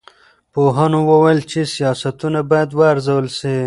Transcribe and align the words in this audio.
پوهانو 0.53 0.99
وویل 1.11 1.39
چې 1.51 1.59
سیاستونه 1.75 2.39
باید 2.51 2.69
وارزول 2.79 3.25
سي. 3.39 3.55